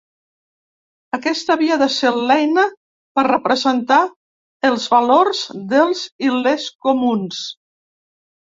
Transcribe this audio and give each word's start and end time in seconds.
Aquesta 1.17 1.53
havia 1.55 1.75
de 1.81 1.87
ser 1.95 2.11
l’eina 2.31 2.63
per 3.19 3.25
representar 3.27 3.99
els 4.71 4.89
valors 4.97 5.45
dels 5.75 6.03
i 6.29 6.33
les 6.41 6.67
comuns. 6.89 7.47